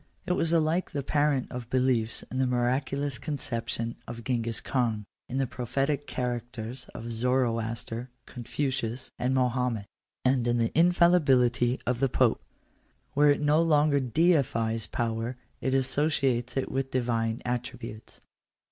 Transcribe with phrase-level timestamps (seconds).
[0.25, 5.05] It was alike the parent of beliefs in the mira culous conception of Gengis Khan,
[5.29, 9.85] in the prophetic characters of Zoroaster, Confucius, and Mahomet,
[10.25, 12.41] and in the infallibility of the Pope.
[13.13, 18.21] Where it no longer deifies power, it associates it with divine attributes.